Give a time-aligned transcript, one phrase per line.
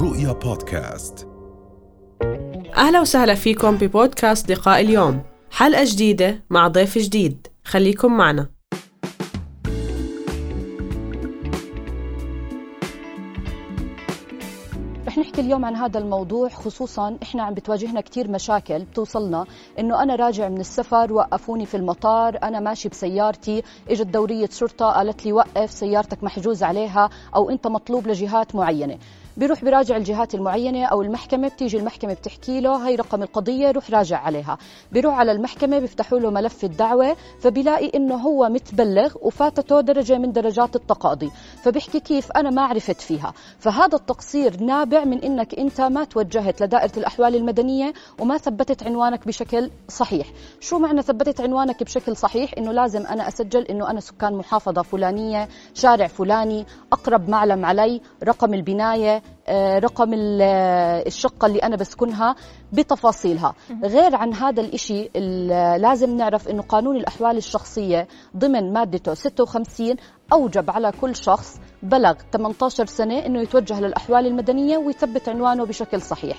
[0.00, 1.28] رؤيا بودكاست.
[2.76, 5.22] أهلا وسهلا فيكم ببودكاست لقاء اليوم.
[5.50, 7.46] حلقة جديدة مع ضيف جديد.
[7.64, 8.48] خليكم معنا.
[15.06, 19.46] رح نحكي اليوم عن هذا الموضوع خصوصا إحنا عم بتواجهنا كثير مشاكل بتوصلنا.
[19.78, 25.26] إنه أنا راجع من السفر وقفوني في المطار أنا ماشي بسيارتي إجت دورية شرطة قالت
[25.26, 28.98] لي وقف سيارتك محجوز عليها أو أنت مطلوب لجهات معينة.
[29.38, 34.18] بيروح بيراجع الجهات المعينة أو المحكمة بتيجي المحكمة بتحكي له هي رقم القضية روح راجع
[34.18, 34.58] عليها.
[34.92, 40.76] بيروح على المحكمة بيفتحوا له ملف الدعوة فبيلاقي إنه هو متبلغ وفاتته درجة من درجات
[40.76, 41.30] التقاضي.
[41.62, 43.32] فبيحكي كيف أنا ما عرفت فيها.
[43.58, 49.70] فهذا التقصير نابع من إنك أنت ما توجهت لدائرة الأحوال المدنية وما ثبتت عنوانك بشكل
[49.88, 50.26] صحيح.
[50.60, 55.48] شو معنى ثبتت عنوانك بشكل صحيح؟ إنه لازم أنا أسجل إنه أنا سكان محافظة فلانية
[55.74, 59.22] شارع فلاني أقرب معلم علي رقم البناية آه،
[59.78, 62.36] رقم آه، الشقة اللي أنا بسكنها
[62.72, 63.54] بتفاصيلها.
[63.84, 65.08] غير عن هذا الإشي
[65.78, 69.96] لازم نعرف أنه قانون الأحوال الشخصية ضمن مادته 56
[70.32, 76.36] أوجب على كل شخص بلغ 18 سنة أنه يتوجه للأحوال المدنية ويثبت عنوانه بشكل صحيح.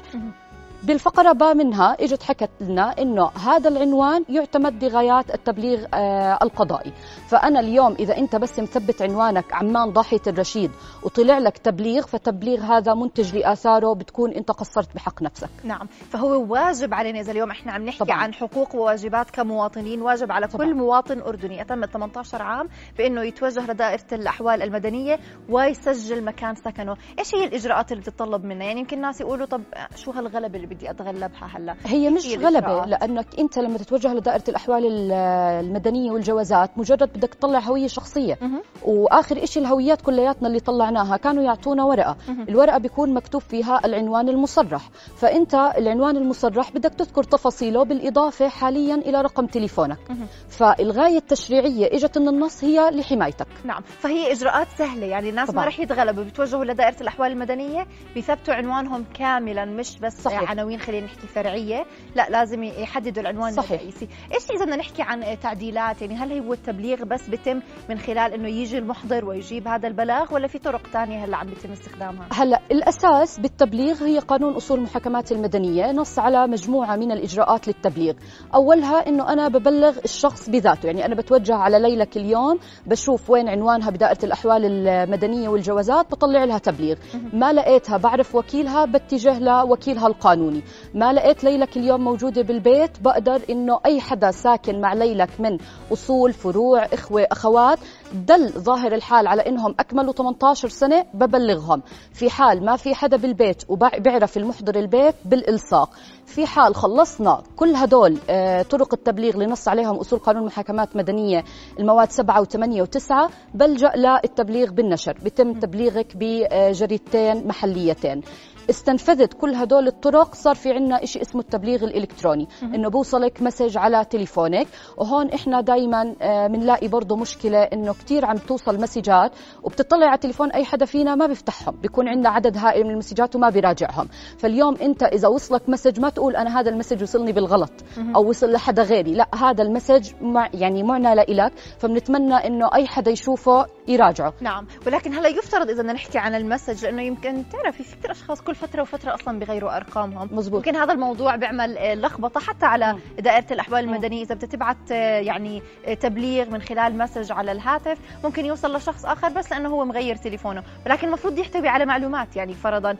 [0.84, 6.94] بالفقرة با منها إجت حكت لنا إنه هذا العنوان يعتمد بغايات التبليغ آه القضائي.
[7.28, 10.72] فأنا اليوم إذا أنت بس مثبت عنوانك عمان ضاحية الرشيد
[11.04, 15.50] وطلع لك تبليغ فتبليغ هذا منتج لآثاره بتكون أنت قصرت بحق نفسك.
[15.64, 15.88] نعم.
[15.88, 18.18] فهو واجب علينا إذا اليوم إحنا عم نحكي طبعا.
[18.18, 20.66] عن حقوق وواجبات كمواطنين واجب على طبعا.
[20.66, 21.62] كل مواطن أردني.
[21.62, 26.96] أتم 18 عام بأنه يتوجه لدائرة الأحوال المدنية ويسجل مكان سكنه.
[27.20, 29.62] إيش هي الإجراءات اللي بتطلب منا يعني يمكن الناس يقولوا طب
[29.96, 35.12] شو هالغلبة اللي بدي أتغلبها هلا هي مش غلبة لأنك أنت لما تتوجه لدائرة الأحوال
[35.12, 38.62] المدنية والجوازات مجرد بدك تطلع هوية شخصية مه.
[38.84, 42.44] وآخر شيء الهويات كلياتنا اللي طلعناها كانوا يعطونا ورقة مه.
[42.50, 49.22] الورقة بيكون مكتوب فيها العنوان المصرح فأنت العنوان المصرح بدك تذكر تفاصيله بالإضافة حاليا إلى
[49.22, 50.16] رقم تليفونك مه.
[50.50, 55.62] فالغاية التشريعية إجت من النص هي لحمايتك نعم فهي إجراءات سهلة يعني الناس طبعا.
[55.62, 60.52] ما رح يتغلبوا بيتوجهوا لدائرة الأحوال المدنية بيثبتوا عنوانهم كاملا مش بس صحيح.
[60.60, 61.86] عناوين خلينا نحكي فرعية.
[62.16, 63.72] لا لازم يحددوا العنوان صحيح.
[63.72, 64.08] الرئيسي.
[64.34, 68.50] إيش إذا بدنا نحكي عن تعديلات؟ يعني هل هو التبليغ بس بتم من خلال إنه
[68.50, 73.40] يجي المحضر ويجيب هذا البلاغ ولا في طرق ثانية هلأ عم بيتم استخدامها؟ هلأ الأساس
[73.40, 78.14] بالتبليغ هي قانون أصول المحاكمات المدنية نص على مجموعة من الإجراءات للتبليغ.
[78.56, 80.88] أولها إنه أنا ببلغ الشخص بذاته.
[80.88, 86.58] يعني أنا بتوجه على ليلك اليوم بشوف وين عنوانها بدائرة الأحوال المدنية والجوازات بطلع لها
[86.58, 86.96] تبليغ.
[87.34, 90.49] ما لقيتها بعرف وكيلها باتجه لوكيلها القانوني
[90.94, 95.58] ما لقيت ليلك اليوم موجودة بالبيت؟ بقدر إنه أي حدا ساكن مع ليلك من
[95.94, 97.80] أصول فروع إخوة أخوات
[98.14, 101.82] دل ظاهر الحال على إنهم أكملوا 18 سنة ببلغهم.
[102.14, 105.90] في حال ما في حدا بالبيت وبعرف المحضر البيت بالإلصاق.
[106.26, 111.44] في حال خلصنا كل هدول آه، طرق التبليغ اللي نص عليهم أصول قانون محاكمات مدنية
[111.80, 115.18] المواد 7 و8 و9 بلجأ للتبليغ بالنشر.
[115.24, 118.22] بيتم تبليغك بجريدتين محليتين.
[118.70, 122.48] استنفذت كل هدول الطرق صار في عنا شيء اسمه التبليغ الإلكتروني.
[122.64, 124.68] إنه بوصلك message على تليفونك.
[124.98, 126.04] وهون إحنا دايما
[126.48, 129.32] بنلاقي آه، برضه مشكلة إنه كثير عم توصل مسجات
[129.64, 131.76] وبتطلع على تليفون أي حدا فينا ما بيفتحهم.
[131.82, 134.08] بيكون عندنا عدد هائل من المسجات وما بيراجعهم.
[134.38, 137.72] فاليوم أنت إذا وصلك message ما تقول أنا هذا ال message وصلني بالغلط
[138.16, 139.14] أو وصل لحدا غيري.
[139.14, 141.54] لا هذا ال message مع يعني معنى لإلك.
[141.80, 144.34] فبنتمنى إنه أي حدا يشوفه يراجعه.
[144.42, 144.68] نعم.
[144.88, 148.56] ولكن هلا يفترض بدنا نحكي عن ال message لأنه يمكن تعرفي في كثير أشخاص كل
[148.60, 150.30] فترة وفترة أصلا بغيروا أرقامهم.
[150.32, 150.60] مزبوط.
[150.60, 154.24] ممكن هذا الموضوع بيعمل آه، لخبطة حتى على دائره الأحوال المدنية.
[154.24, 159.06] إذا بدها تبعت آه، يعني آه، تبليغ من خلال مسج على الهاتف ممكن يوصل لشخص
[159.06, 160.64] آخر بس لأنه هو مغير تليفونه.
[160.86, 162.96] ولكن المفروض يحتوي على معلومات يعني فرضا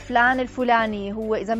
[0.00, 1.54] فلان الفلاني هو إذا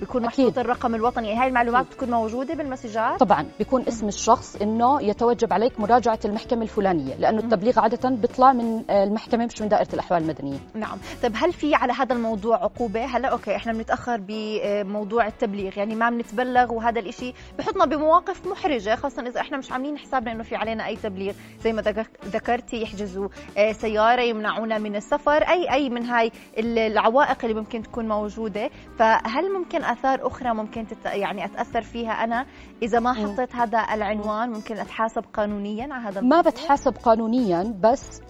[0.00, 1.34] بيكون محطوط الرقم الوطني.
[1.34, 7.14] هاي المعلومات بتكون موجودة بالمسجات؟ طبعا بيكون اسم الشخص إنه يتوجب عليك مراجعة المحكمة الفلانية
[7.14, 10.58] لأنه التبليغ عادة بيطلع من المحكمة مش من دائرة الأحوال المدنية.
[10.74, 10.98] نعم.
[11.22, 15.78] طيب هل في على هذا الموضوع عقوبة؟ هلا أوكي إحنا بنتأخر بموضوع التبليغ.
[15.78, 17.32] يعني ما بنتبلغ وهذا الإشي.
[17.58, 21.32] بحطنا بمواقف محرجة خاصة إذا إحنا مش عاملين حسابنا إنه في علينا أي تبليغ.
[21.60, 21.82] زي ما
[22.26, 23.28] ذكرتي يحجزوا
[23.58, 28.70] آه، سيارة يمنعونا من السفر اي أي من هاي العوائق اللي ممكن تكون موجودة.
[28.98, 31.06] فهل ممكن آثار أخرى ممكن تت...
[31.06, 32.46] يعني أتأثر فيها أنا؟
[32.82, 38.20] إذا ما حطيت هذا العنوان ممكن أتحاسب قانونيا على هذا الموضوع؟ ما بتحاسب قانونيا بس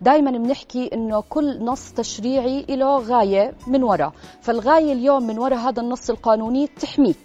[0.00, 3.35] دائما بنحكي إنه كل نص تشريعي له غاية.
[3.66, 7.16] من وراء فالغاية اليوم من وراء هذا النص القانوني تحميك.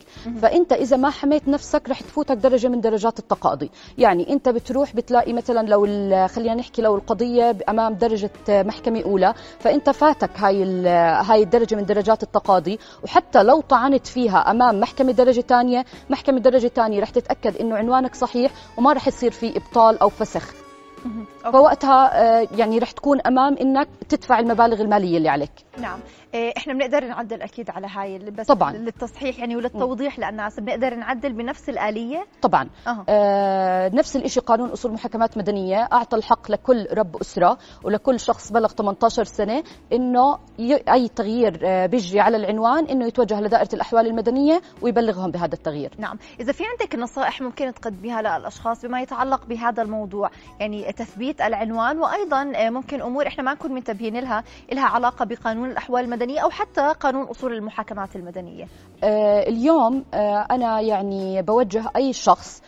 [0.42, 3.72] فأنت إذا ما حميت نفسك رح تفوتك درجة من درجات التقاضي.
[3.98, 5.82] يعني أنت بتروح بتلاقي مثلا لو
[6.28, 12.24] خلينا نحكي لو القضية أمام درجة محكمة أولى فأنت فاتك هاي هاي الدرجة من درجات
[12.24, 12.80] التقاضي.
[13.04, 18.16] وحتى لو طعنت فيها أمام محكمة درجة ثانية محكمة درجة ثانية رح تتأكد إنه عنوانك
[18.16, 20.61] صحيح وما رح يصير في إبطال أو فسخ.
[21.44, 25.52] فوقتها آه، يعني رح تكون أمام إنك تدفع المبالغ المالية اللي عليك.
[25.78, 26.00] نعم.
[26.36, 28.74] إحنا بنقدر نعدل أكيد على هاي بس طبعا.
[28.74, 32.26] للتصحيح يعني وللتوضيح للناس بنقدر نعدل بنفس الآلية.
[32.42, 32.70] طبعا.
[32.88, 33.06] أه.
[33.10, 35.88] آه نفس الشيء قانون أصول محاكمات مدنية.
[35.94, 39.64] أعطى الحق لكل رب أسرة ولكل شخص بلغ 18 سنة
[39.94, 40.38] إنه
[40.90, 45.92] أي تغيير آه بيجري على العنوان إنه يتوجه لدائرة الأحوال المدنية ويبلغهم بهذا التغيير.
[45.98, 46.18] نعم.
[46.40, 50.30] إذا في عندك نصائح ممكن تقدميها للاشخاص بما يتعلق بهذا الموضوع
[50.60, 55.72] يعني تثبيت العنوان وأيضا آه، ممكن أمور إحنا ما نكون منتبهين لها لها علاقة بقانون
[55.72, 58.68] الأحوال المدنية أو حتى قانون أصول المحاكمات المدنية؟
[59.04, 62.62] آه اليوم آه أنا يعني بوجه أي شخص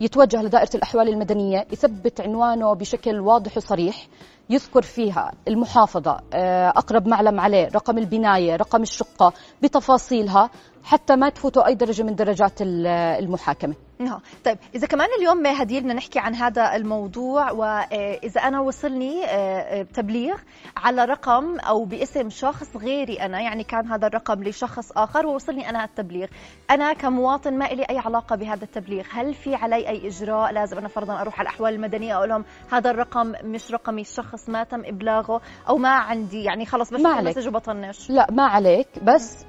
[0.00, 4.06] يتوجه لدائرة الأحوال المدنية يثبت عنوانه بشكل واضح وصريح
[4.50, 10.50] يذكر فيها المحافظة آه، أقرب معلم عليه رقم البناية رقم الشقة بتفاصيلها.
[10.84, 13.74] حتى ما تفوتوا أي درجة من درجات المحاكمة.
[13.98, 14.20] نعم.
[14.44, 19.82] طيب إذا كمان اليوم هدي بدنا نحكي عن هذا الموضوع وإذا أنا وصلني آه، آه،
[19.82, 20.36] تبليغ
[20.76, 25.84] على رقم أو باسم شخص غيري أنا يعني كان هذا الرقم لشخص آخر ووصلني أنا
[25.84, 26.26] التبليغ.
[26.70, 29.04] أنا كمواطن ما لي أي علاقة بهذا التبليغ.
[29.10, 32.90] هل في علي أي إجراء؟ لازم أنا فرضا أروح على الأحوال المدنية أقول لهم هذا
[32.90, 37.36] الرقم مش رقمي الشخص ما تم إبلاغه أو ما عندي يعني خلص بس ما عليك.
[37.46, 38.10] وبطنش.
[38.10, 38.88] لا ما عليك.
[39.02, 39.44] بس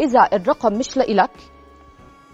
[0.00, 1.30] إذا الرقم مش لإلك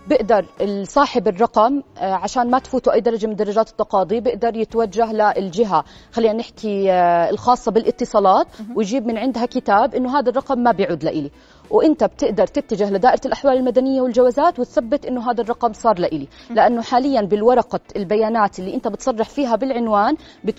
[0.09, 0.47] بيقدر
[0.83, 5.85] صاحب الرقم آه، عشان ما تفوتوا أي درجة من درجات التقاضي بيقدر يتوجه للجهة.
[6.13, 11.31] خلينا نحكي آه، الخاصة بالاتصالات ويجيب من عندها كتاب إنه هذا الرقم ما بيعود لإلي.
[11.73, 16.29] وانت بتقدر تتجه لدائرة الأحوال المدنية والجوازات وتثبت إنه هذا الرقم صار لإلي.
[16.51, 20.17] لأنه حاليا بالورقة البيانات اللي انت بتصرح فيها بالعنوان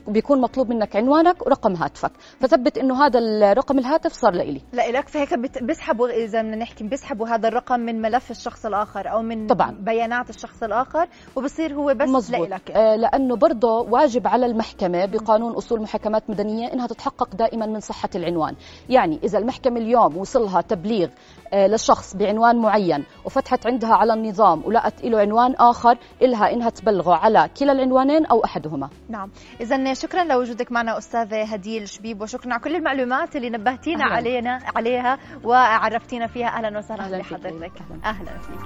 [0.08, 2.12] بيكون مطلوب منك عنوانك ورقم هاتفك.
[2.40, 4.62] فثبت إنه هذا الرقم الهاتف صار لإلي.
[4.74, 9.48] لك فهيك بيسحبوا إذا بدنا نحكي بيسحبوا هذا الرقم من ملف الشخص الآخر أو من
[9.48, 9.72] طبعا.
[9.80, 12.50] بيانات الشخص الآخر وبصير هو بس مزبوط.
[12.50, 17.80] لك آه لأنه برضه واجب على المحكمة بقانون أصول محاكمات مدنية إنها تتحقق دائما من
[17.80, 18.56] صحة العنوان.
[18.90, 21.10] يعني إذا المحكمة اليوم وصلها تبليغ تبليغ
[21.54, 27.16] آه، لشخص بعنوان معين وفتحت عندها على النظام ولقت له عنوان آخر إلها إنها تبلغه
[27.16, 28.90] على كلا العنوانين أو أحدهما.
[29.10, 29.32] نعم.
[29.62, 34.16] إذا شكرا لوجودك معنا أستاذة هديل شبيب وشكرا على كل المعلومات اللي نبهتينا أهلاً.
[34.16, 36.48] علينا عليها وعرفتينا فيها.
[36.48, 37.72] أهلا وسهلا أهلا بحضرتك.
[38.06, 38.64] أهلا فيك.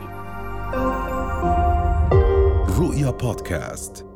[2.79, 4.06] رؤيا بودكاست.